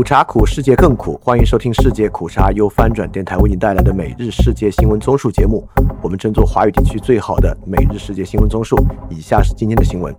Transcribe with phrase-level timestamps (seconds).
[0.00, 1.20] 苦茶苦，世界更苦。
[1.22, 5.68] 欢迎收听世界苦茶由翻转电台为您带来的每日世界新闻综述节目。
[6.00, 8.82] 我们争做华语地区最好的每日世界新闻综述。
[9.10, 10.16] 以下是今天的新闻。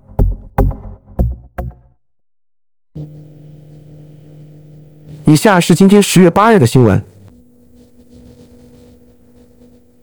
[5.25, 7.03] 以下是今天十月八日的新闻。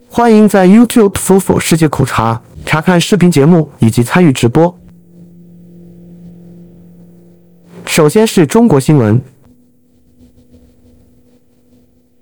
[0.09, 4.77] 欢迎在 YouTube 搜索“世界苦茶”，查看视频节目以及参与直播。
[7.85, 9.21] 首先是中国新闻：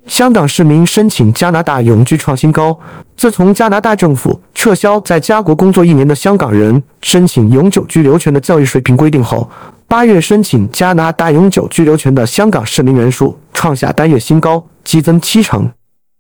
[0.08, 2.78] 香港市民申请加拿大永居创新高。
[3.18, 9.50] 自从加拿大政府撤销在家国工作一年的香港人申请永久居留权的教育水平规定后，
[9.88, 15.70] 八月申请加拿大永久居留权的香港市民人数创下单月新高，激增七成。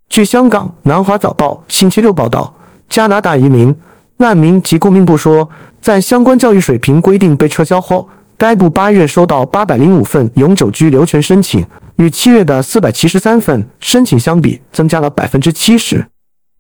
[0.10, 2.54] 据香港《南华早报》星期六报道，
[2.90, 3.74] 加拿大移民、
[4.18, 5.50] 难民及公民部说，
[5.82, 8.10] 在相关教育水平规定被撤销后。
[8.38, 16.06] 该部八月收到八百零五份永久居留权申请，与七月的四百七十三份申请相比，增加了百分之七十。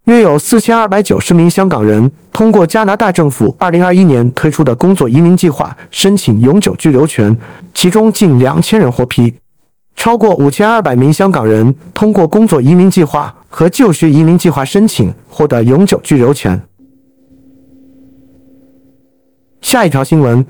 [0.05, 7.37] 约有四千二百九十名香港人通过加拿大政府二零二一年推出的工作移民计划申请永久居留权，
[7.75, 9.31] 其中近两千人获批。
[9.95, 16.59] 超过五千二百名香港人通过工作移民计划和就学移民计划申请获得永久居留权。
[19.61, 20.43] 下一条新闻。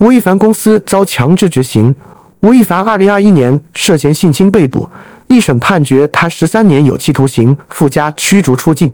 [0.00, 1.94] 吴亦凡公司遭强制执行。
[2.40, 4.88] 吴亦凡二零二一年涉嫌性侵被捕，
[5.28, 8.90] 一审判决他十三年有期徒刑，附加驱逐出境。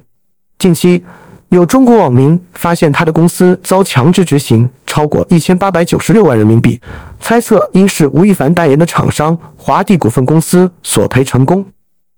[0.59, 1.05] 近期，
[1.51, 6.81] 有中国网民发现他的公司遭强制执行超过一千八百九十六万人民币，
[7.21, 11.65] 猜测应是吴亦凡代言的厂商华帝股份公司索赔成功。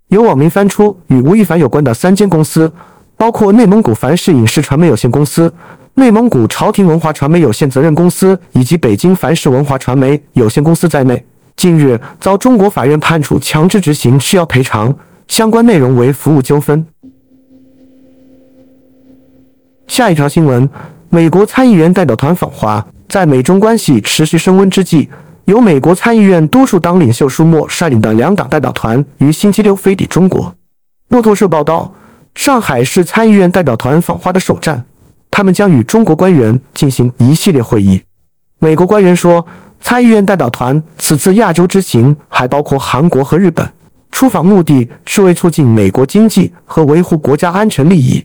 [0.07, 2.73] 有网民翻出与吴亦凡有关的三间公司，
[3.15, 5.53] 包括内蒙古凡视影视传媒有限公司。
[5.99, 11.25] 内蒙古朝廷文化传媒有限责任公司以及北京凡视文化传媒有限公司在内，
[11.57, 14.95] 近日遭中国法院判处强制执行，需要赔偿。
[15.27, 16.83] 相关内容为服务纠纷。
[19.87, 20.67] 下一条新闻：
[21.09, 25.09] 美国参议员代表团访华，在美中关系持续升温之际，
[25.45, 30.55] 由美国参议院多数党领袖舒默率领的两党代表团于星期六飞抵中国。
[31.09, 31.93] 路透社报道，
[32.35, 34.85] 上海市参议院代表团访华的首站。
[35.39, 38.03] 他们将与中国官员进行一系列会议。
[38.59, 39.47] 美国官员说，
[39.79, 43.65] 参议院代表团此次亚洲之行还包括韩国和日本，
[44.11, 48.21] 出访目的是为促进美国经济和维护国家安全利益。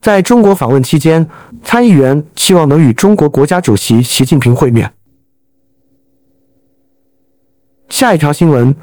[0.00, 1.24] 在中国访问期间，
[1.62, 4.92] 参议员期望能与中国国家主席习近平会面。
[7.88, 8.74] 下一条新闻：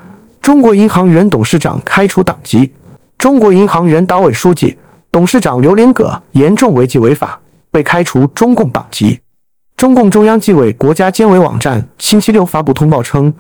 [0.42, 2.72] 中国银行原董事长开除党籍，
[3.18, 4.78] 中国银行原党委书记、
[5.12, 7.42] 董事长刘连葛严重违纪违法。
[7.76, 9.20] 被开除中共党籍。
[9.76, 13.34] 中共中央纪委国家监委网站星期六发布通报称，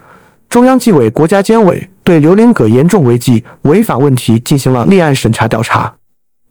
[0.49, 5.93] 中央纪委国家监委对刘连葛严重违纪违法问题进行了立案审查调查。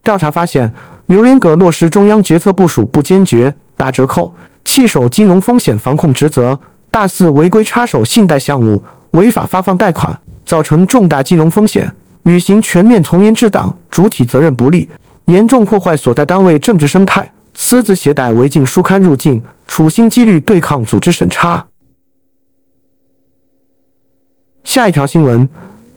[0.01, 0.73] 调查发现，
[1.05, 6.59] 刘连葛落实中央决策部署不坚决、打折扣、弃守金融风险防控职责，
[6.89, 8.81] 大肆违规插手信贷项目，
[9.11, 11.93] 违法发放贷款，造成重大金融风险，
[12.23, 14.89] 履行全面从严治党主体责任不力，
[15.25, 17.31] 严重破坏所在单位政治生态。
[17.57, 21.65] 私自携带违禁书刊入境，处心积虑对抗组织审查。
[24.65, 25.47] 下一条新闻：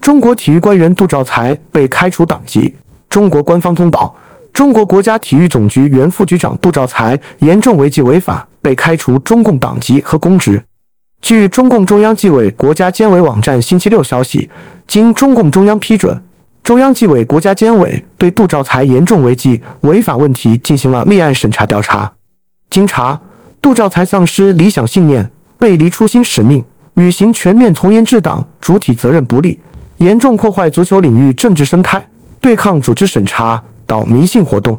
[0.01, 2.75] 中国体育官员杜兆才被开除党籍。
[3.11, 4.15] 中国官方通报：
[4.53, 10.63] 中国国家体育总局原副局长杜兆才严重违纪违法，被开除中共党籍和公职。
[11.21, 14.49] 据中共中央纪委国家监委网站星期六消息，
[14.87, 16.23] 经中共中央批准。
[16.69, 22.13] 中央纪委国家监委对杜兆才严重违纪违法问题进行了立案审查调查。
[22.69, 23.19] 经查，
[23.63, 26.63] 杜兆才丧失理想信念，背离初心使命，
[26.93, 29.59] 履行全面从严治党主体责任不力，
[29.97, 32.07] 严重破坏足球领域政治生态，
[32.39, 34.79] 对抗组织审查，搞迷信活动。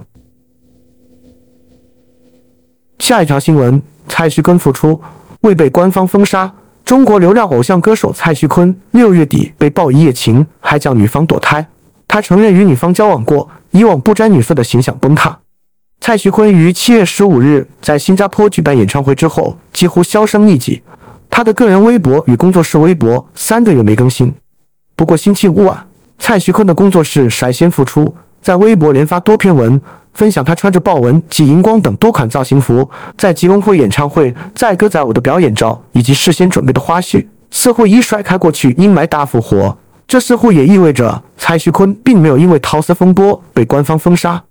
[2.99, 5.01] 下一条新闻：蔡徐坤复出，
[5.41, 6.53] 未被官方封杀。
[6.85, 11.65] 中国流量偶像歌手蔡徐坤六月底被曝一夜情，还叫女方堕胎。
[12.09, 15.39] 他承认与女方交往过，以往不沾女色的形象崩塌。
[16.01, 20.81] 蔡徐坤于七月十五日在新加坡举办演唱会之后，几乎销声匿迹。
[21.29, 24.33] 他的个人微博与工作室微博三个月没更新。
[24.95, 25.85] 不过星期五晚，
[26.17, 29.79] 蔡徐坤的工作室率先复出，在微博连发多篇文，
[30.13, 39.77] 分享他穿着豹纹及荧光等多款造型服，在吉隆坡演唱会载歌载舞的表演照，以及事先准备的花絮，似乎已甩开过去阴霾大复活。
[40.09, 44.43] 这似乎也意味着蔡徐坤并没有因为桃色风波被官方封杀。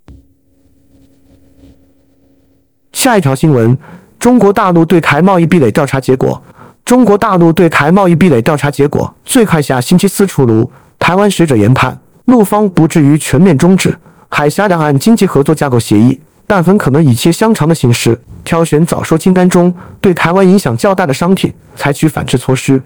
[2.93, 3.77] 下一条新闻：
[4.21, 6.41] 中国大陆对台贸易壁垒调查结果，
[6.85, 10.71] 中国大陆对台贸易壁垒调查结果最快下星期四出炉。
[10.97, 22.81] 台湾学者研判，陆方不至于全面终止海峡两岸经济合作架构协议，但很可能以切香肠的形式挑选早收清单中对台湾影响较大的商品，采取反制措施。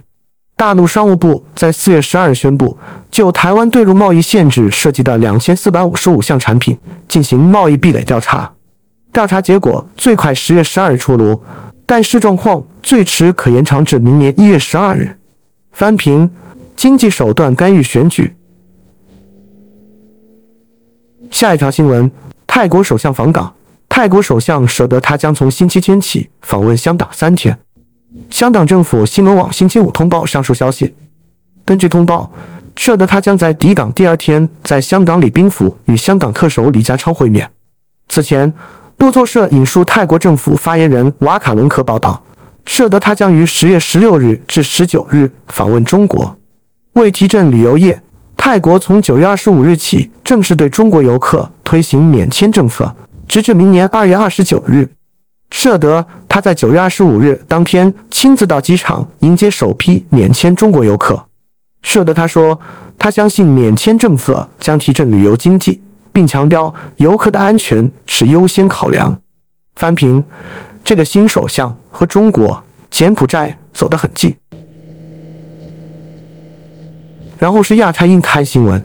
[0.54, 2.76] 大陆商务部在四月十二日宣布，
[3.08, 6.76] 就台湾对入贸易限制涉及的两千四百五十五项产品
[7.06, 8.52] 进行贸易壁垒调查，
[9.12, 11.40] 调查结果最快十月十二日出炉。
[11.86, 15.16] 但视状况最迟可延长至明年一月十二日。
[15.70, 16.28] 翻评
[16.74, 18.34] 经济手段干预选举。
[21.30, 22.10] 下一条新闻：
[22.44, 23.54] 泰国首相访港。
[23.88, 27.56] 泰国首相舍得他将从星期天起访问香港三天。
[28.30, 30.92] 香港政府新闻网星期五通报上述消息。
[31.72, 32.30] 根据通报，
[32.76, 37.50] 舍得他将在抵港第二天在香港礼宾府与香港特首李家超会面。
[38.08, 38.52] 此前。
[38.98, 42.22] 路透社引述泰国政府发言人瓦卡伦科报道，
[42.66, 46.36] 舍得他将于十月十六日至十九日访问中国。
[46.92, 48.00] 为提振旅游业，
[48.36, 52.94] 泰国从九月二十五日起正式对中国游客推行免签政策，
[53.26, 54.88] 直至明年二月二十九日。
[55.50, 61.20] 舍得他在九月二十五日当天亲自到机场迎接首批免签中国游客。
[61.82, 62.58] 舍得他说，
[62.98, 65.82] 他相信免签政策将提振旅游经济。
[66.14, 69.18] 并强调游客的安全是优先考量。
[69.76, 70.22] 翻评，
[70.84, 74.36] 这个新首相和中国、柬埔寨走得很近。
[77.38, 78.84] 然后是亚太印太新闻。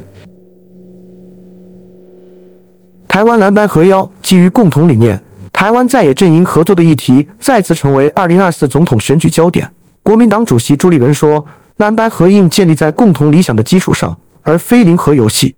[3.09, 5.21] 台湾蓝白合邀基于共同理念，
[5.51, 9.69] 台湾在野阵营合作的议题再次成为二零二四总统选举焦点。
[10.01, 11.45] 国民党主席朱立伦说
[11.77, 15.55] ：“蓝白合印建立在共同理想的基础上，而非零和游戏。”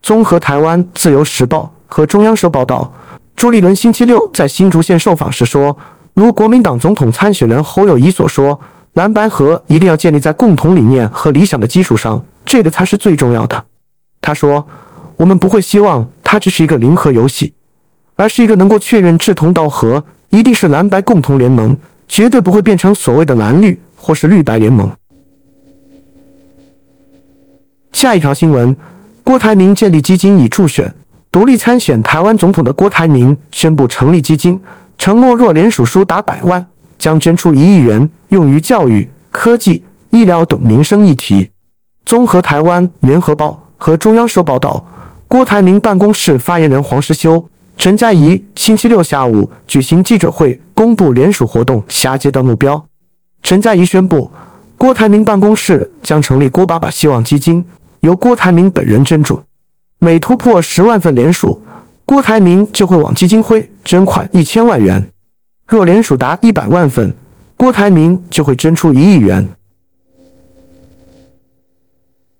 [0.00, 2.92] 综合台湾自由时报和中央社报道，
[3.34, 5.76] 朱立伦星期六在新竹县受访时说
[6.14, 8.58] ：“如国民党总统参选人侯友谊所说，
[8.92, 13.64] 蓝白合一定要建立在共同理念和理想的基础上，这个才是最重要的。”
[14.22, 14.64] 他说
[15.18, 17.52] ：“我们不会希望它只是一个零和游戏，
[18.14, 21.76] 而是一个能够确认志同道合，一定是蓝白共同联盟，
[22.06, 24.88] 绝对不会变成所谓的蓝绿或是绿白联盟。”
[27.96, 28.76] 下一条新闻。
[29.24, 30.94] 郭台铭建立基金已助选，
[31.32, 34.60] 独立参选台湾总统的郭台铭宣布成立基金，
[34.98, 36.66] 承诺若联署书达百万，
[36.98, 41.48] 将捐出一亿元用于教育、科技、医疗等民生议题。
[42.04, 44.86] 综合台湾联合报和中央社报道，
[45.26, 52.84] 郭台铭办公室发言人黄世修、陈嘉怡星期六下午举行记者会，公布联署活动下阶段目标。
[53.42, 54.30] 陈嘉怡宣布，
[54.76, 57.64] 郭台铭办公室将成立郭爸爸希望基金。
[58.06, 59.42] 由郭台铭本人捐助，
[59.98, 61.60] 每突破十万份联署，
[62.04, 65.02] 郭台铭就会往基金会捐款一千万元；
[65.66, 67.12] 若联署达一百万份，
[67.56, 69.48] 郭台铭就会捐出一亿元。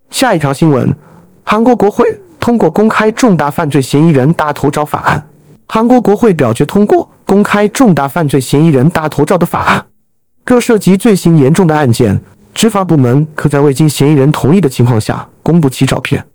[0.08, 0.94] 下一条新闻：
[1.42, 2.06] 韩国国会
[2.38, 5.28] 通过公开重大犯罪嫌疑人大头照法案。
[5.66, 9.84] 韩国国会表决通过公开重大犯罪嫌疑人大头照的法案。
[10.46, 12.20] 若涉及罪行严重的案件，
[12.56, 15.29] 执法部门可在未经嫌疑人同意的情况下。
[15.43, 16.26] 公布其照片。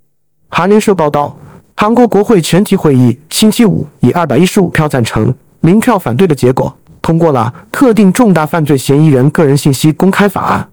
[0.49, 1.35] 韩联社报道，
[1.75, 10.69] 韩国国会全体会议星期五以二百一十五票赞成、零票反对的结果，通过了特定重大犯罪嫌疑人个人信息公开法案。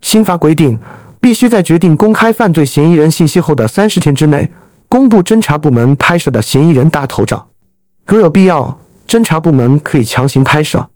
[0.00, 0.78] 新法规定，
[1.20, 4.50] 必须在决定公开犯罪嫌疑人信息后的三十天之内，
[4.88, 7.46] 公布侦查部门拍摄的嫌疑人大头照。
[8.06, 10.88] 如有必要，侦查部门可以强行拍摄。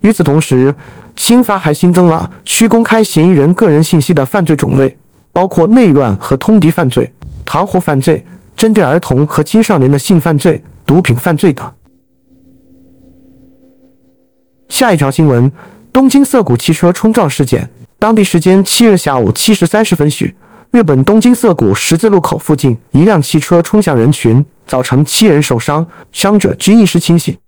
[0.00, 0.74] 与此同时，
[1.16, 4.96] 新法还新增了需公开嫌疑人个人信息的犯罪种类。
[5.32, 7.08] 包括内乱和通敌犯罪、
[7.44, 8.26] 团伙犯罪、
[8.56, 11.72] 针对儿童和青少年的性犯罪、毒品犯罪等。
[14.68, 15.50] 下一条新闻：
[15.92, 17.70] 东京涩谷汽车冲撞事件。
[17.96, 20.34] 当地时间七日下午七时三十分许，
[20.72, 27.38] 日本东京涩谷十字路口附近，一辆汽车冲向人群，造成七人受伤，伤者均意识清醒。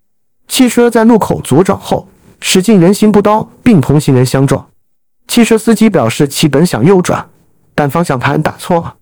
[0.47, 2.07] 汽车在路口左转后，
[2.45, 4.69] 驶进人行步道，并同行人相撞。
[5.29, 7.25] 汽车司机表示，其本想右转。
[7.75, 8.95] 但方向盘打错了，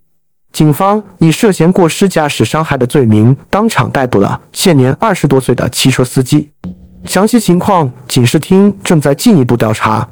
[0.53, 6.49] 警方以涉嫌过失驾驶伤害的罪名当场逮捕了现年二十多岁的汽车司机。
[7.05, 10.09] 详细情况，警视厅正在进一步调查。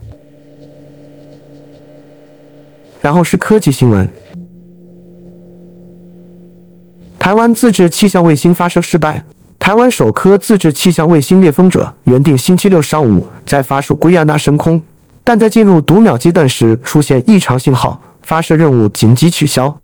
[3.01, 4.09] 然后是科技新闻：
[7.19, 9.23] 台湾自制气象卫星发射失败。
[9.69, 14.81] 台湾首颗自制气象卫星“猎风者”原定星期六上午在法属圭亚那升空，
[15.23, 18.01] 但在进入读秒阶段时出现异常信号。
[18.23, 19.79] 发射任务紧急取消。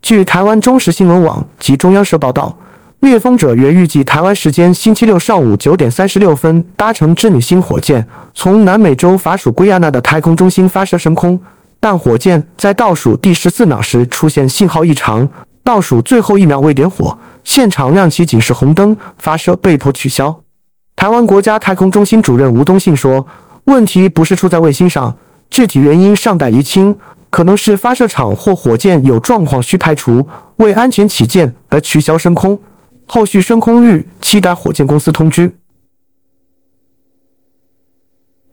[0.00, 2.56] 据台湾中时新闻网及中央社报道，
[3.00, 11.38] 猎风者原预计台湾时间星期六上午九点三十六分搭乘织女星火箭从南美洲法属圭亚那的太空中心发射升空，
[11.78, 15.28] 但火箭在倒数第十四秒时出现信号异常，
[15.62, 20.42] 倒数最后一秒未点火，现场亮起警示红灯，发射被迫取消。
[20.96, 23.24] 台湾国家太空中心主任吴东信说
[23.66, 25.16] ：“问题不是出在卫星上，
[25.48, 26.94] 具体原因尚待厘清。”
[27.30, 30.26] 可能是发射场或火箭有状况需排除，
[30.56, 32.58] 为安全起见而取消升空。
[33.06, 35.54] 后续升空日，期待火箭公司通知。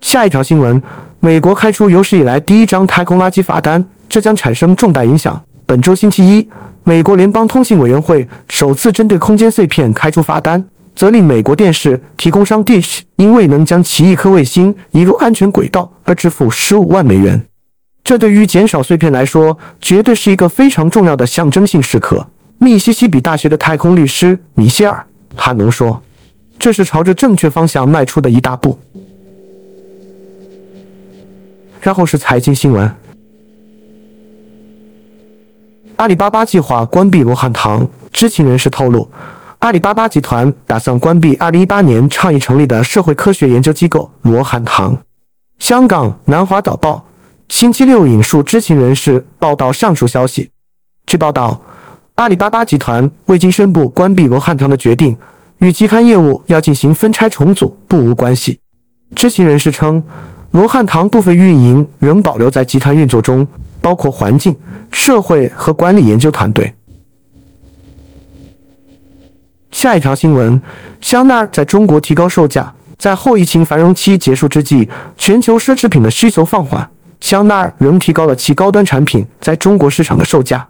[0.02, 0.82] 下一条新闻：
[1.20, 5.42] 美国开出有史以来第一张太空垃圾罚单，这将产生重大影响。
[5.66, 6.50] 本周星期一，
[6.86, 10.63] 美国联邦通信委员会首次针对空间碎片开出罚单，
[10.94, 17.42] 责令美国电视提供商 Dish 因未能将其一颗卫星移入安全轨道而支付十五万美元。
[18.04, 22.28] 这对于减少碎片来说，绝对是一个非常重要的象征性时刻。
[22.58, 25.06] 密西西比大学的太空律师米歇尔·
[25.42, 26.02] 哈农说
[26.60, 28.78] ：“这是朝着正确方向迈出的一大步。”
[31.80, 32.94] 然后是财经新闻：
[35.98, 37.88] 阿里巴巴计划关闭罗汉堂。
[38.12, 39.10] 知情人士透露，
[39.60, 44.98] 阿里巴巴集团打算关闭2018年倡议成立的社会科学研究机构罗汉堂。
[45.60, 47.06] 香港南华早报。
[47.50, 50.50] 星期六引述知情人士报道上述消息。
[51.06, 51.60] 据报道，
[52.16, 55.16] 阿里巴巴集团未经宣布关闭罗汉堂的决定，
[55.60, 58.60] 与集团业务要进行分拆重组不无关系。
[59.16, 60.02] 知情人士称，
[60.52, 63.46] 罗汉堂部分运营仍保留在集团运作中，
[63.84, 64.56] 包括环境、
[64.92, 66.74] 社会和管理研究团队。
[69.72, 70.62] 下一条新闻：
[71.02, 72.74] 香奈儿在中国提高售价。
[72.98, 74.88] 在后疫情繁荣期结束之际，
[75.18, 76.90] 全球奢侈品的需求放缓。
[77.20, 80.66] 香奈儿仍提高了其高端产品在中国市场的售价。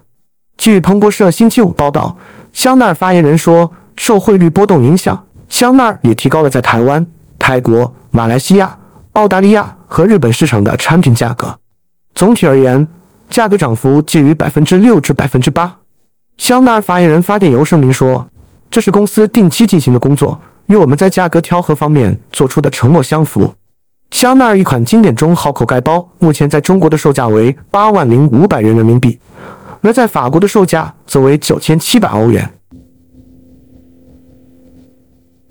[0.58, 2.18] 据彭博社星期五报道，
[2.52, 7.06] 香奈儿发言人说，受汇率波动影响，香奈儿也提高了在台湾、
[7.38, 8.76] 泰国、马来西亚、
[9.12, 11.56] 澳大利亚和日本市场的产品价格。
[12.16, 12.88] 总体而言，
[13.34, 15.76] 价格涨幅介于百分之六至百分之八。
[16.38, 18.28] 香奈儿发言人发电邮声明说，
[18.70, 23.52] 这是公司定期进行的工作，与我们在价格调和方面做出的承诺相符。
[24.12, 29.18] 香奈儿一款经典中号口盖包，目前在中国的售价为八万零五百元人民币，
[29.82, 32.48] 而在法国的售价则为九千七百欧元。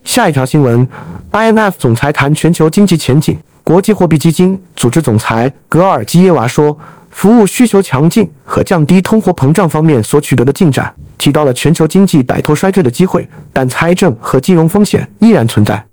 [0.05, 0.87] 下一条新闻
[1.33, 3.37] ：IMF 总裁谈全球经济前景。
[3.65, 6.77] 国际货币基金组织总裁格尔基耶娃说，
[7.13, 15.85] 服务需求强劲和降低通货膨胀方面所取得的进展，提到了全球经济摆脱衰退的机会，但财政和金融风险依然存在。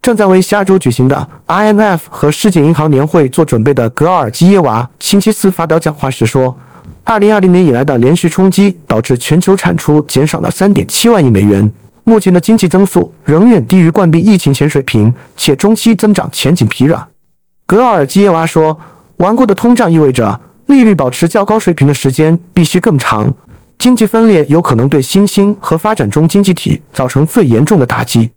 [0.00, 6.56] 正在为下周举行的 IMF 和世界银行年会做准备的格尔基耶娃星期四发表讲话时说
[7.04, 11.70] ：“2020 年以来的连续冲击导致全球产出减少了3.7万亿美元。
[12.04, 17.06] 目前的经济增速仍远低于冠病疫情前水平，且中期增长前景疲软。”
[17.66, 18.80] 格尔基耶娃说
[19.18, 23.32] ：“顽固的通胀意味着利率保持较高水平的时间必须更长，
[23.78, 28.30] 经济分裂有可能对新兴和发展中经济体造成最严重的打击。”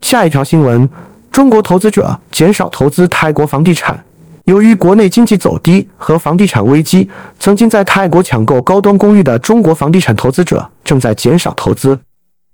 [0.00, 0.88] 下一条新闻：
[1.30, 4.04] 中国投资者减少投资泰国房地产。
[4.44, 7.08] 由于国内经济走低和房地产危机，
[7.38, 11.96] 曾经在泰国抢购高端公寓的中国房地产投资者正在减少投资。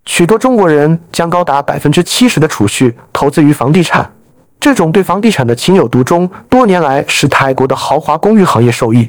[0.05, 4.13] 许多中国人将高达百分之七十的储蓄投资于房地产。
[4.61, 9.09] 这种对房地产的情有独钟，多年来使泰国的豪华公寓行业受益。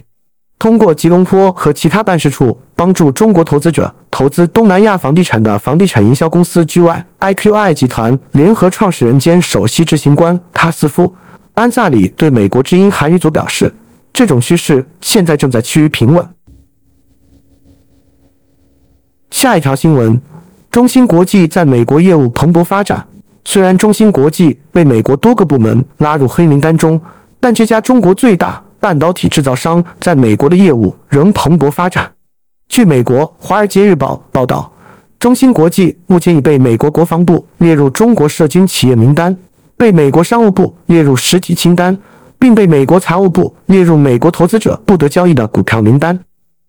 [0.59, 11.07] 通过吉隆坡和其他办事处帮助中国投资者投资东南亚房地产的房地产营销公司 GYIQI 集团联合创始人兼首席执行官卡斯夫·
[11.53, 13.73] 安萨里对美国之音韩语组表示
[14.11, 16.27] ：“这种趋势现在正在趋于平稳。”
[19.31, 20.21] 下一条新闻：
[20.69, 23.07] 中芯国际在美国业务蓬勃发展。
[23.45, 26.99] 虽然中芯国际被美国多个部门拉入黑名单中，
[27.39, 28.63] 但这家中国最大。
[28.81, 32.09] 半导体制造商在美国的业务仍蓬勃发展。
[32.69, 34.71] 据美国《华尔街日报》报道，
[35.19, 39.35] 中芯国际目前已被美国国防部列入中国涉军企业名单，
[39.75, 41.97] 被美国商务部列入实体清单，
[42.39, 46.17] 并被美国财务部列入美国投资者不得交易的股票名单。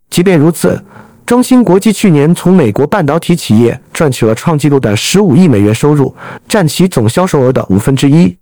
[0.09, 0.83] 即便如此，
[1.27, 6.15] 中芯国际去年从美国半导体企业赚取了创纪录的十五亿美元收入，
[6.49, 8.37] 占其总销售额的五分之一。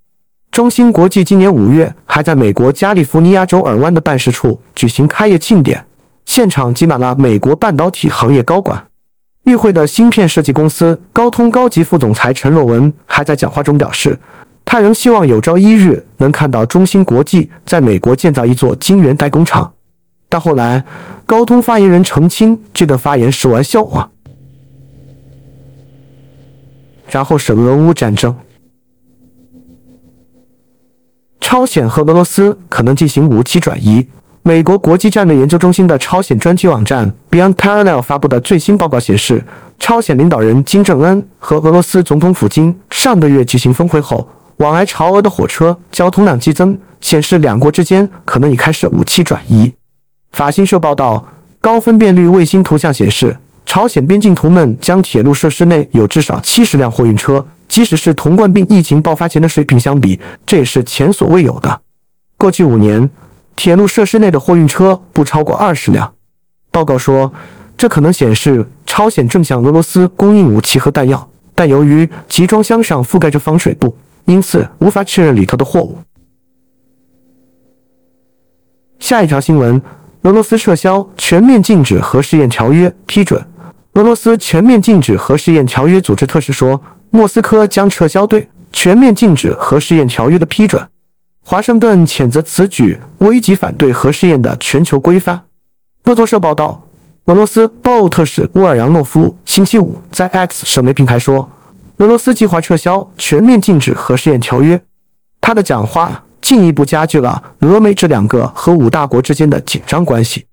[0.50, 5.84] 中芯国际今年五月还在美国加利福尼亚州尔湾的办事处举行开业庆典，
[6.24, 8.82] 现场挤满了美国半导体行业高管。
[9.44, 14.18] 与会的芯片设计公司高通高级副总裁陈若文还在讲话中表示，
[14.64, 19.70] 他仍希望有朝一日能看到中芯国际在美国建造一座晶圆代工厂。
[20.28, 20.84] 到后来
[21.24, 24.10] 高通发言人澄清，这段发言是玩笑话。
[27.10, 28.36] 然后是俄乌战争，
[31.40, 34.06] 朝鲜和俄罗斯可能进行武器转移。
[34.42, 39.42] 美国国际战略研究中心的朝鲜专区网站 Beyond Parallel 发布的最新报告显示，
[39.78, 49.72] 朝鲜领导人金正恩和俄罗斯总统普京上个月举行峰会后，往来朝俄的火车交通量激增，显示两国之间可能已开始武器转移。
[50.32, 51.26] 法新社报道，
[51.60, 53.36] 高分辨率卫星图像显示。
[53.66, 61.82] 朝鲜边境图们将铁路设施内有至少七十辆货运车，即使是同冠病疫情爆发前的水平相比，这也是前所未有的。
[62.38, 63.10] 过去五年，
[63.54, 66.10] 铁路设施内的货运车不超过二十辆。
[66.70, 67.30] 报告说，
[67.76, 73.94] 这可能显示朝鲜正向俄罗斯供应武器和弹药，但由于集装箱上覆盖着防水布，
[74.24, 75.98] 因此无法确认里头的货物。
[78.98, 79.80] 下一条新闻：
[80.22, 83.40] 俄罗斯撤销全面禁止核试验条约，批准。
[83.94, 90.84] 俄罗斯全面禁止核试验条约组织特使说，莫斯科将撤销对全面禁止核试验条约的批准。
[91.44, 95.40] 华盛顿谴责此举危及反对核试验的全球规范。
[96.04, 96.82] 路透社报道，
[97.26, 101.48] 俄罗斯报特使乌尔扬诺夫星期五在 X 社媒平台说，
[101.98, 104.80] 俄罗斯计划撤销全面禁止核试验条约。
[105.40, 110.46] 他的讲话进一步加剧了俄美这两个核武大国之间的紧张关系。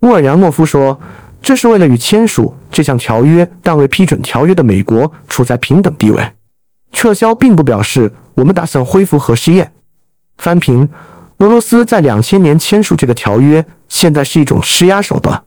[0.00, 0.98] 乌尔扬诺夫说。
[1.42, 6.32] 这是为了与签署这项条约但未批准条约的美国处在平等地位。
[6.90, 9.72] 撤销并不表示我们打算恢复核试验。
[10.38, 10.88] 翻评：
[11.38, 15.40] 俄罗斯在两千年签署这个条约，现在是一种施压手段。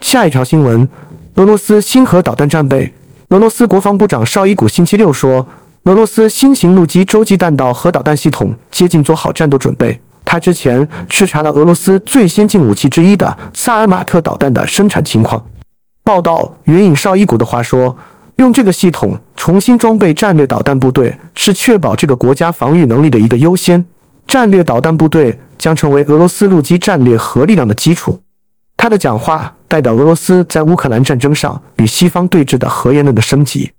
[0.00, 0.88] 下一条新闻：
[1.34, 2.94] 俄罗斯新核导弹战备。
[3.28, 5.46] 俄罗斯国防部长绍伊古星期六说，
[5.84, 10.00] 俄罗斯新型陆基洲际弹道核导弹系统接近做好战斗准备。
[10.24, 15.44] 他之前视察了俄罗斯最先进武器之一的萨尔马特导弹的生产情况。
[16.02, 17.94] 报道援引绍伊古的话说
[18.36, 23.84] ：“用这个系统重新装备战略导弹部队，是确保这个国家防御能力的一个优先。
[24.26, 28.18] 战略导弹部队将成为俄罗斯陆基战略核力量的基础。”
[28.78, 33.70] 他的讲话代表俄罗斯在乌克兰战争上与西方对峙的核言论的升级。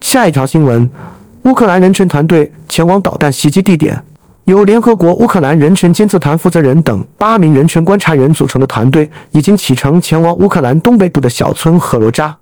[0.00, 0.88] 下一条新闻。
[1.42, 4.02] 乌克兰人权团队前往导弹袭击地点，
[4.46, 12.36] 由联合国乌克兰人权监测团负责人等八名人权观察员组成的团队已经启程前往乌克兰东北部的小村赫罗扎。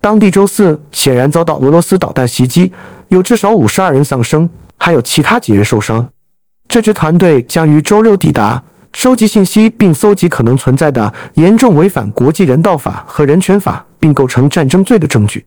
[0.00, 2.72] 当地周四显然遭到俄罗斯导弹袭击，
[3.08, 6.08] 有至少五十二人丧生，还有其他几人受伤。
[6.66, 8.60] 这支团队将于周六抵达，
[8.92, 15.44] 收集信息并搜集可能存在的严重违反国际人道法和人权法并构成战争罪的证据。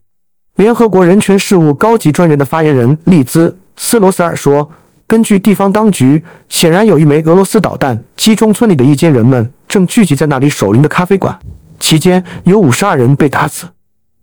[0.56, 4.70] 联合国人权事务高级专员的发言人利兹·斯罗斯尔说
[5.08, 11.38] ：“根据地方当局，显然有一枚俄罗斯导弹击中村里的一间人们正聚集在那里守灵的咖啡馆，
[11.80, 13.66] 期间有五十二人被打死。”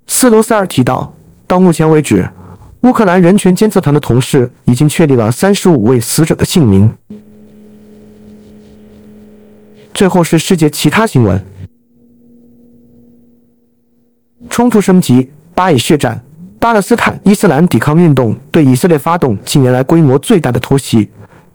[0.07, 1.13] 斯罗斯尔提到，
[1.49, 2.29] 到目前为止，
[2.83, 6.93] 乌克兰人权监测团的同事已经确立了三十五位死者的姓名。
[9.93, 11.45] 最后是世界其他新闻：
[14.49, 15.29] 冲突升级。
[15.61, 16.19] 巴以血战，
[16.59, 21.07] 巴勒斯坦伊斯兰抵抗运动对以色列发动近年来规模最大的突袭。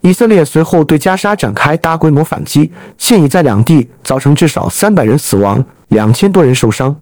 [0.01, 6.95] 以色列随后对加沙展开大规模反击，现已在两地造成至少三百人死亡，两千多人受伤。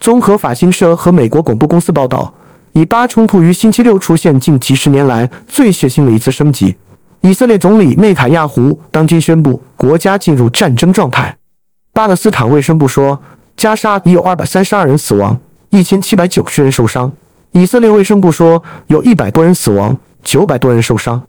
[0.00, 2.32] 综合法新社和美国广播公司报道，
[2.72, 6.74] 以巴冲突于星期六出现近几十年来最血腥的一次升级。
[7.20, 11.36] 以色列总理内塔亚胡当今宣布国家进入战争状态。
[11.92, 13.20] 巴勒斯坦卫生部说，
[13.54, 15.38] 加沙已有二百三十二人死亡。
[15.70, 17.10] 一千七百九十人受伤。
[17.52, 21.22] 以色列卫生部说，有一百多人死亡，九百多人受伤。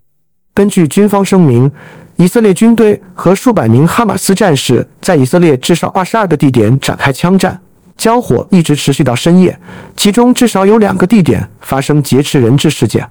[0.54, 1.72] 根据军方声明，
[2.18, 7.58] 以色列军队和数百名哈马斯战士在以色列至少二十二个地点展开枪战，
[7.96, 9.58] 交火一直持续到深夜，
[9.96, 13.08] 其中至少有两个地点发生劫持人质事件。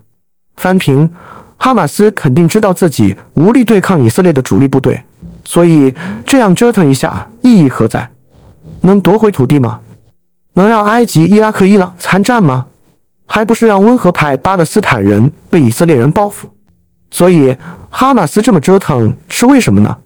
[0.57, 1.09] 翻评：
[1.57, 5.03] 哈马斯肯定知道自己无力对抗以色列的主力部队，
[5.45, 5.95] 所以
[6.27, 8.07] 这样折腾一下意义何在？
[8.83, 9.81] 能夺回土地吗？
[10.63, 12.67] 能让埃及、伊拉克、伊朗参战吗？
[13.27, 16.49] 还不是让温和派巴勒斯坦人被以色列人报复？
[17.11, 17.57] 所以
[17.91, 19.97] 哈马斯这么折腾是为什么呢？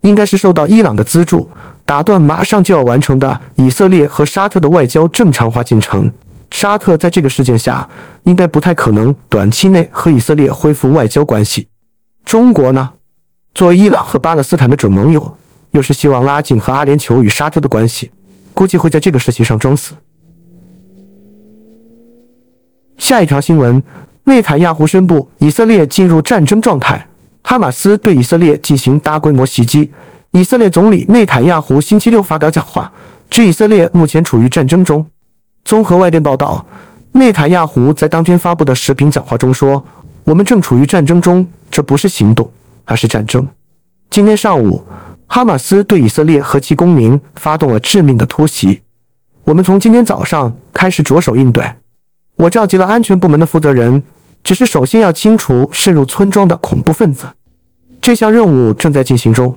[0.00, 1.48] 应该是受到伊朗的资助，
[1.86, 6.10] 打断马上就要完成的以色列和沙特的外交正常化进程。
[6.50, 7.88] 沙特在这个事件下，
[8.24, 11.68] 应该不太可能短期内和以色列恢复外交关系。
[12.24, 12.90] 中国呢？
[13.54, 15.36] 作为伊朗和巴勒斯坦的准盟友，
[15.70, 18.10] 又是希望拉近和阿联酋与沙特的关系。
[18.54, 19.94] 估计会在这个事情上装死。
[22.98, 23.82] 下一条新闻：
[24.24, 27.06] 内塔亚胡宣布以色列进入战争状态。
[27.42, 29.90] 哈马斯对以色列进行大规模袭击。
[30.30, 32.90] 以色列总理内塔亚胡星期六发表讲话，
[33.28, 35.04] 指以色列目前处于战争中。
[35.64, 36.64] 综合外电报道，
[37.12, 39.84] 内塔亚胡在当天发布的视频讲话中说
[40.24, 42.50] ：“我们正处于战争中，这不是行动，
[42.84, 43.46] 而是战争。”
[44.08, 44.82] 今天上午，
[45.34, 48.82] 哈马斯对以色列和其公民发动了致命的突袭。
[49.44, 51.64] 我们从今天早上开始着手应对。
[52.36, 54.02] 我召集了安全部门的负责人，
[54.44, 57.24] 只是首先要清除渗入村庄的恐怖分子。
[57.98, 59.56] 这项任务正在进行中。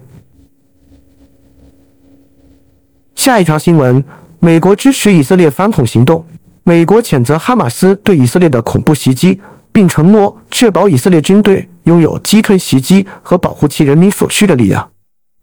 [3.15, 4.01] 下一条新闻：
[4.39, 6.25] 美国支持以色列反恐行动。
[6.63, 9.41] 美国谴责哈马斯对以色列的恐怖袭击，
[9.73, 14.89] 并承诺确保以色列军队拥有击退袭击和保护其人民所需的力量。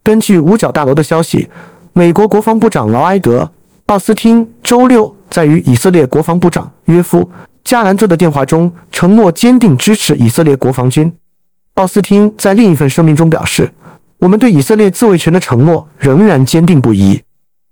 [0.05, 1.49] 根据五角大楼的消息，
[1.93, 3.45] 美国国防部长劳埃德·
[3.87, 7.21] 奥斯汀周六在与以色列国防部长约夫·
[7.63, 11.13] 加兰特的电话中承诺坚定支持以色列国防军。
[11.75, 13.71] 奥斯汀在另一份声明中表示
[14.19, 17.23] ：“我们对以色列自卫权的承诺仍然坚定不移。”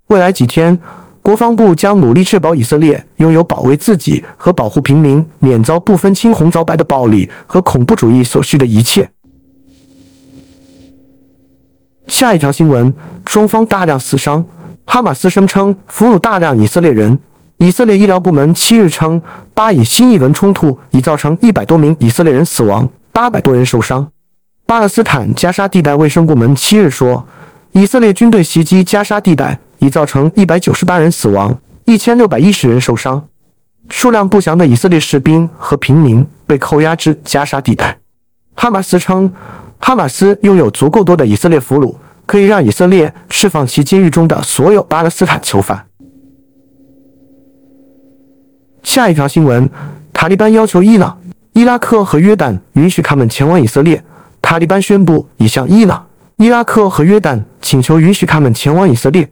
[0.06, 0.78] 未来几天，
[1.22, 9.10] 国防部将努力确保以色列拥有保卫自己和保护平民免遭不分青红皂白的暴力和恐怖主义所需的一切。
[12.20, 12.92] 下一条新闻：
[13.24, 14.44] 双方大量死伤，
[14.84, 17.18] 哈马斯声称俘虏大量以色列人。
[17.56, 19.22] 以色列医疗部门七日称，
[19.54, 24.06] 巴以新一轮冲突已造成一百多名以色列人死亡，八百多人受伤。
[24.66, 27.26] 巴勒斯坦加沙地带卫生部门七日说，
[27.72, 29.58] 以色列军队袭击加沙地带。
[29.78, 33.26] 已造成一百九十八人死亡，一千六百一十人受伤，
[33.88, 37.96] 数量不详的以色列士兵和平民被扣押至加沙地带。
[38.54, 39.32] 哈马斯称，
[39.78, 41.94] 哈马斯拥有足够多的以色列俘虏，
[42.30, 45.84] 可以让以色列释放其监狱中的所有巴勒斯坦囚犯。
[48.84, 49.68] 下一条新闻：
[50.12, 51.20] 塔利班要求伊朗、
[51.54, 54.00] 伊拉克和约旦允许他们前往以色列。
[54.40, 59.28] 塔利班宣布已向伊朗、伊拉克和约旦请求允许他们前往以色列。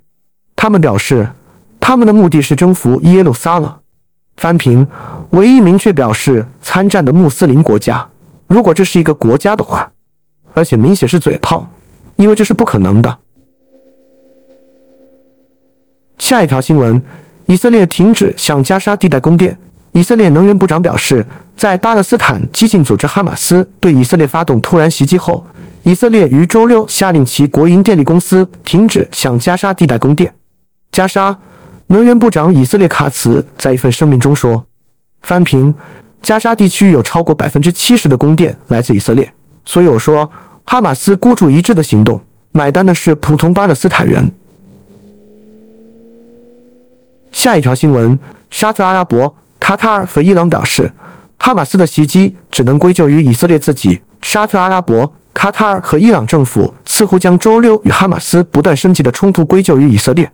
[0.56, 1.28] 他们表示，
[1.78, 3.72] 他们的目的是征服耶路撒冷。
[4.38, 4.84] 翻评：
[5.30, 8.04] 唯一明确表示参战的穆斯林国家，
[8.48, 9.88] 如果这是一个国家的话，
[10.52, 11.64] 而且明显是嘴炮，
[12.18, 13.18] 因为这是不可能的。
[16.18, 17.00] 下一条新闻：
[17.46, 19.56] 以色列停止向加沙地带供电。
[19.92, 21.24] 以色列能源部长表示，
[21.56, 25.44] 在巴勒斯坦激进组织哈马斯对以色列发动突然袭击后，
[25.84, 30.32] 以色列于周六下令其国营电力公司停止向加沙地带供电。
[30.92, 31.36] 加沙
[31.86, 34.66] 能源部长以色列卡茨在一份声明中说
[35.22, 35.74] ：“翻评，
[36.20, 39.32] 加沙地区有超过百分之七十的供电来自以色列，
[39.64, 40.30] 所以我说，
[40.70, 42.20] 哈马斯孤注一掷的行动，
[42.52, 44.30] 买单的是普通巴勒斯坦人。”
[47.32, 48.18] 下一条新闻：
[48.50, 50.92] 沙特阿拉伯、卡塔尔和伊朗表示，
[51.38, 53.98] 哈马斯的袭击只能归咎于以色列自己。
[54.20, 60.30] 沙特阿拉伯、卡塔尔和伊朗政府似乎将周六与哈马斯不断升级的冲突归咎于以色列。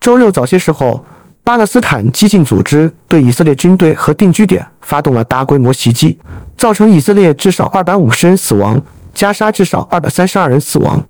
[0.00, 1.04] 周六早些时候，
[1.44, 6.18] 巴勒斯坦激进组织对以色列军队和定居点发动了大规模袭击，
[6.56, 8.82] 造成以色列至少二百五十人死亡，
[9.18, 11.04] 加沙至少二百三十二人死亡。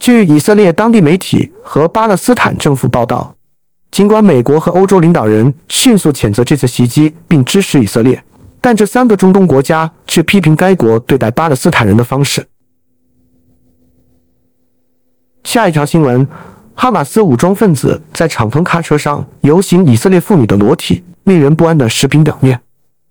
[0.00, 3.32] 据以色列当地媒体和巴勒斯坦政府报道，
[3.92, 8.20] 尽管美国和欧洲领导人迅速谴责这次袭击并支持以色列，
[8.60, 12.44] 但这三个中东国家却批评该国对待巴勒斯坦人的方式。
[15.44, 16.26] 下一条新闻。
[16.76, 22.60] 哈马斯武装分子在敞篷卡车上游行以色列妇女的裸体，令人不安的视频表面。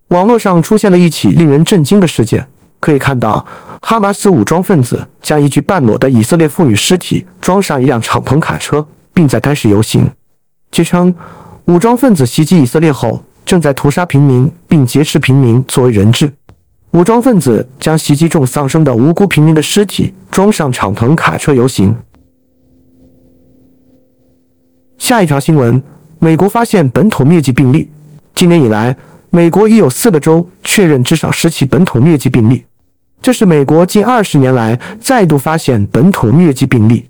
[0.10, 2.46] 网络上出现了一起令人震惊的事件，
[2.84, 3.46] 可以看到
[3.82, 10.06] 哈马斯武装分子将一具半裸的以色列妇女尸体装上一辆敞篷卡车，并在该市游行。
[10.70, 11.16] 据称，
[11.64, 16.30] 武装分子袭击以色列后，正在屠杀平民并劫持平民作为人质。
[16.92, 21.96] 武装分子将袭击中丧生的无辜平民的尸体装上敞篷卡车游行。
[24.98, 25.82] 下一条新闻：
[26.20, 27.90] 美国发现本土疟疾病例。
[28.36, 28.98] 今年以来，
[29.30, 32.66] 美国已有四个州确认至少十起本土疟疾病例，
[33.24, 37.10] 这是美国近二十年来再度发现本土疟疾病例。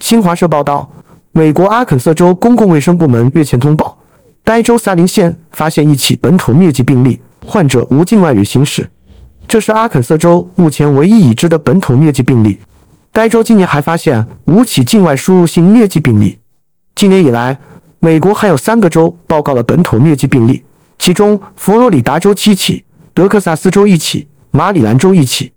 [0.00, 0.90] 新华社报道，
[1.32, 3.98] 美国阿肯色州公共卫生部门日前通报，
[4.42, 8.88] 该州萨林县发现一起本土疟疾病例，患者无境外旅行史。
[9.46, 12.58] 这是阿肯色州目前唯一已知的本土疟疾病例。
[13.12, 16.38] 该州今年还发现五起境外输入性疟疾病例。
[16.94, 17.58] 今年以来，
[17.98, 20.64] 美国还有三个州报告了本土疟疾病例，
[20.98, 25.52] 其中佛罗里达州七起，德克萨斯州一起，马里兰州一起。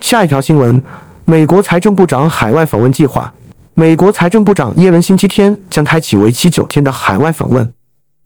[0.00, 0.82] 下一条新闻：
[1.26, 3.32] 美国财政部长海外访问计划。
[3.74, 7.72] 美国财政部长耶伦星期天将开启为期九天的海外访问。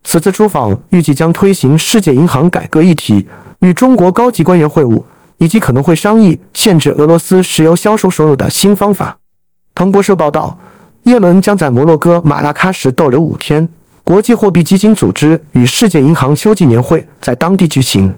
[0.04, 3.26] 此次出访预计将推行世界银行改革议题，
[3.60, 5.02] 与中国高级官员会晤，
[5.38, 9.18] 以及可能会商议限制俄罗斯石油销售收入的新方法。
[9.74, 10.58] 彭博社报道，
[11.04, 13.68] 耶伦将在摩洛哥马拉喀什逗留五天。
[14.04, 18.14] 国际货币基金组织与世界银行秋季年会在当地举行。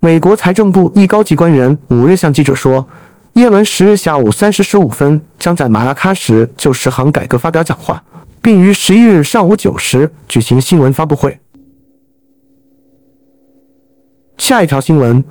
[0.00, 2.84] 美国财政部一高级官员五日向记者说，
[3.34, 8.02] 耶伦十日下午三时十五分将在马拉喀什就十行改革发表讲话，
[8.42, 11.38] 并于十一日上午九时举行新闻发布会。
[14.36, 15.22] 下一条新闻：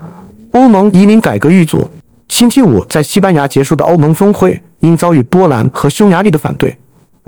[0.51, 1.89] 欧盟移民改革预组
[2.29, 6.77] 星期五在西班牙结束的欧盟峰会因遭遇波兰和匈牙利的反对。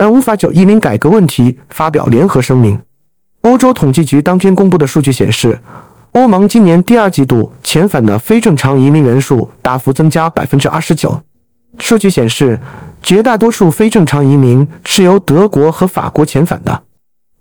[0.02, 2.76] 而无法就移民改革问题发表联合声明。
[3.42, 5.60] 欧洲统计局当天公布的数据显示，
[6.10, 11.22] 欧盟今年第二季度遣返的非正常移民人数大幅增加百分之二十九。
[11.78, 12.58] 数据显示，
[13.00, 16.82] 绝大多数非正常移民是由德国和法国遣返的。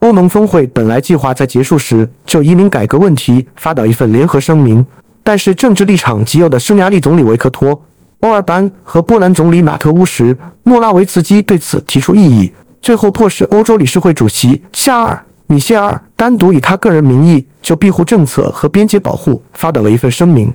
[0.01, 4.85] 欧盟峰会本来计划在结束时就移民改革问题发表一份联合声明，
[5.23, 7.81] 但是政治立场极右的匈牙利总理维克托。
[8.21, 15.15] 欧尔班和波兰总理马特乌什、莫拉维茨基对此提出异议，最后迫使欧洲理事会主席夏尔·
[15.47, 20.53] 米歇尔单独以他个人名义就庇护政策和边界保护发表了一份声明。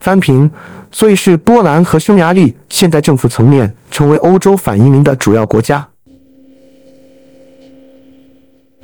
[0.00, 0.50] 翻评，
[0.90, 5.86] 所以是波兰和匈牙利现在政府层面成为欧洲反移民的主要国家。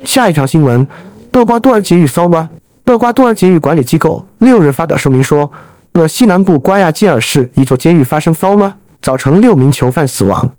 [0.05, 0.87] 下一条新闻：
[1.33, 2.47] 厄瓜多尔监狱骚乱。
[2.85, 5.51] 厄瓜多尔监狱管理机构六日发表声明说。
[5.93, 10.55] 厄西南部瓜亚基尔市一座监狱发生骚乱，造成六名囚犯死亡。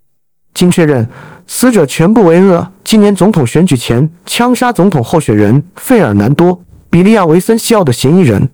[0.53, 1.09] 经确认，
[1.47, 6.57] 死者全部为厄今年总统选举前枪杀总统候选人费尔南多·
[6.88, 8.49] 比利亚维森西奥的嫌疑人。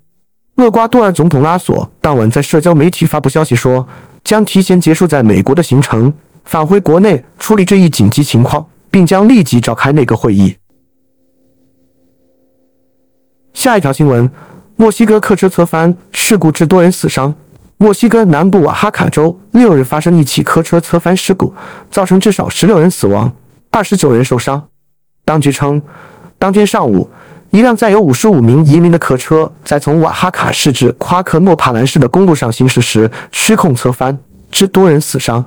[0.57, 3.87] 厄瓜多尔总统拉索当晚在社交媒体发布消息说，
[4.25, 6.11] 将提前结束在美国的行程，
[6.45, 10.57] 返回国内处理这一紧急情况，并将立即召开内阁会议。
[13.53, 14.31] 下一条新闻。
[14.81, 17.35] 墨西哥客车侧翻事故致多人死伤。
[17.77, 21.53] 墨西哥南部瓦哈卡州六日发生一起客车侧翻事故，
[21.91, 23.31] 造成至少十六人死亡，
[23.71, 24.69] 二十九人受伤。
[25.23, 25.83] 当局称，
[26.39, 27.07] 当天上午，
[27.51, 34.19] 一辆载有五十五名移民的客车在从瓦哈卡市至夸克诺帕兰市的公路上行驶时失控侧翻，
[34.51, 35.45] 致多人死伤。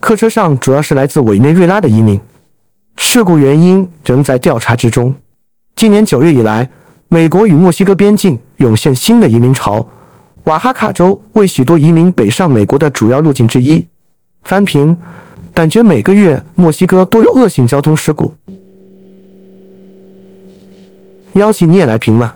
[0.00, 2.20] 客车上主要是来自委内瑞拉的移民。
[2.96, 5.14] 事故原因仍在调查之中。
[5.76, 6.68] 今年九月以来。
[7.08, 9.86] 美国与墨西哥边境涌现新的移民潮，
[10.44, 13.86] 瓦哈卡州为许多移民北上美国的主要路径之一。
[14.42, 14.96] 翻评，
[15.54, 18.34] 感觉每个月墨西哥都有恶性交通事故。
[21.34, 22.30] 邀请你也来评论，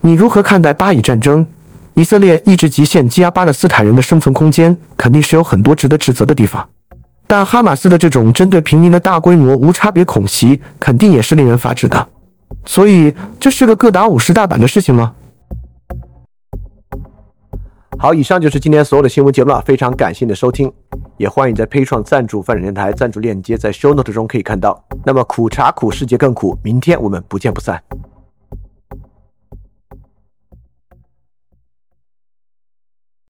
[0.00, 1.46] 你如何看待巴以战争？
[1.94, 6.68] 以色列一直极限羁押巴勒斯坦人的生存空间，肯定是有很多值得指责的地方。
[7.36, 12.08] 但哈马斯的这种针对平民的大规模无差别恐袭，肯定也是令人发指的。
[12.64, 15.12] 所以，这是个各打五十大板的事情吗？
[17.98, 19.60] 好，以上就是今天所有的新闻节目了。
[19.62, 20.72] 非常感谢你的收听，
[21.16, 24.84] 也欢迎在 P 创赞助范展电台赞助链接在 Show Note 中可以看到。
[25.04, 27.82] 那么苦茶苦，世界更苦，明天我们不见不散。